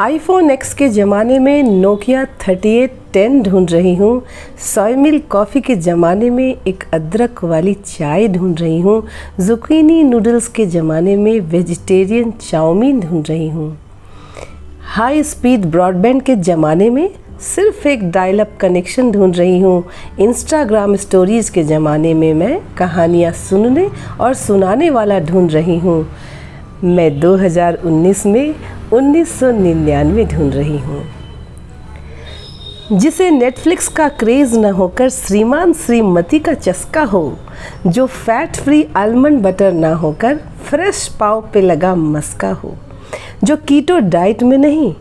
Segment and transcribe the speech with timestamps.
[0.00, 4.22] IPhone x के ज़माने में नोकिया थर्टी एट टेन ढूंढ रही हूँ।
[4.64, 9.02] सोय मिल कॉफ़ी के ज़माने में एक अदरक वाली चाय ढूंढ रही हूँ।
[9.40, 13.76] जुकीनी नूडल्स के ज़माने में वेजिटेरियन चाउमीन ढूंढ रही हूँ।
[14.94, 17.08] हाई स्पीड ब्रॉडबैंड के ज़माने में
[17.44, 19.82] सिर्फ़ एक डायल अप कनेक्शन ढूंढ रही हूँ।
[20.20, 23.88] इंस्टाग्राम स्टोरीज़ के ज़माने में मैं कहानियाँ सुनने
[24.20, 26.04] और सुनाने वाला ढूंढ रही हूँ।
[26.84, 28.54] मैं 2019 में
[28.92, 31.04] 1999 ढूंढ रही हूँ।
[32.92, 37.38] जिसे नेटफ्लिक्स का क्रेज़ न होकर श्रीमान श्रीमती का चस्का हो,
[37.86, 42.74] जो फैट फ्री आलमंड बटर ना होकर फ्रेश पाव पे लगा मस्का हो,
[43.44, 44.94] जो कीटो डाइट में नहीं,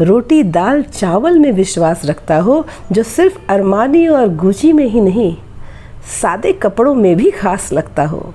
[0.00, 5.36] रोटी दाल चावल में विश्वास रखता हो, जो सिर्फ़ अरमानी और गुची में ही नहीं,
[6.22, 8.34] सादे कपड़ों में भी खास लगता हो।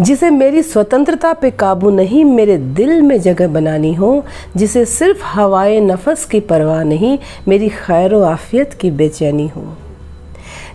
[0.00, 4.24] जिसे मेरी स्वतंत्रता पे काबू नहीं, मेरे दिल में जगह बनानी हो,
[4.56, 9.64] जिसे सिर्फ़ हवाए नफस की परवाह नहीं, मेरी खैर आफियत की बेचैनी हो।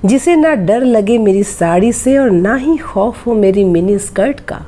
[0.06, 4.40] जिसे ना डर लगे मेरी साड़ी से और ना ही खौफ हो मेरी मिनी स्कर्ट
[4.40, 4.62] का,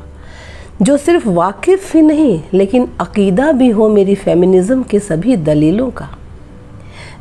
[0.81, 6.09] जो सिर्फ़ वाकिफ़ ही नहीं, लेकिन अकीदा भी हो मेरी फेमिनिज़म के सभी दलीलों का।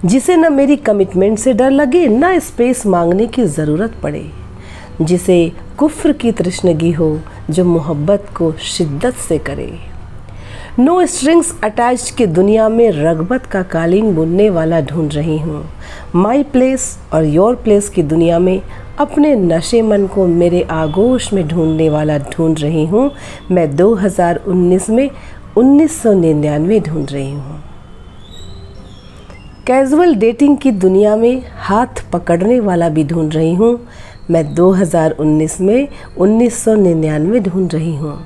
[0.04, 4.41] जिसे ना मेरी कमिटमेंट से डर लगे, ना स्पेस मांगने की ज़रूरत पड़े।
[5.00, 9.78] जिसे कुफ्र की तृष्णगी हो, जो मोहब्बत को शिद्दत से करे।
[10.78, 15.64] नो स्ट्रिंग्स अटैच की दुनिया में रगबत का कालीन बुनने वाला ढूंढ रही हूँ।
[16.14, 18.62] माई प्लेस और योर प्लेस की दुनिया में
[18.98, 23.10] अपने नशे मन को मेरे आगोश में ढूँढने वाला ढूंढ रही हूँ।
[23.50, 25.10] मैं 2019 में
[25.56, 27.62] 1999 ढूंढ रही हूँ।
[29.66, 33.80] कैजुअल डेटिंग की दुनिया में हाथ पकड़ने वाला भी ढूंढ रही हूँ।
[34.30, 38.18] मैं 2019 में 1999 ढूंढ रही हूँ।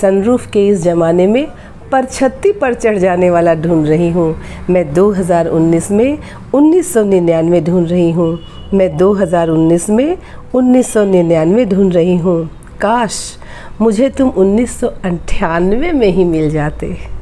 [0.00, 1.46] सनरूफ के इस ज़माने में
[1.92, 4.34] पर छत्ती पर चढ़ जाने वाला ढूंढ रही हूँ।
[4.70, 6.18] मैं 2019 में
[6.54, 8.38] 1999 ढूंढ रही हूँ।
[8.74, 10.16] मैं 2019 में
[10.54, 13.38] 1999 ढूंढ रही हूँ। काश
[13.80, 17.17] मुझे तुम उन्नीस सौ अट्ठानवे में ही मिल जाते।